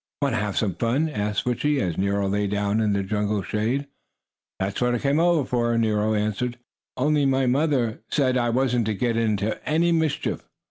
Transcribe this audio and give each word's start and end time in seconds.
"Want 0.23 0.33
to 0.33 0.41
have 0.41 0.57
some 0.57 0.73
fun?" 0.73 1.09
asked 1.09 1.43
Switchie, 1.43 1.79
as 1.79 1.95
Nero 1.95 2.27
lay 2.27 2.47
down 2.47 2.81
in 2.81 2.93
the 2.93 3.03
jungle 3.03 3.43
shade. 3.43 3.85
"That's 4.59 4.81
what 4.81 4.95
I 4.95 4.97
came 4.97 5.19
over 5.19 5.45
for," 5.47 5.77
Nero 5.77 6.15
answered. 6.15 6.57
"Only 6.97 7.27
my 7.27 7.45
mother 7.45 8.01
said 8.09 8.35
I 8.35 8.49
wasn't 8.49 8.87
to 8.87 8.95
get 8.95 9.15
into 9.15 9.63
any 9.69 9.91
mischief." 9.91 10.49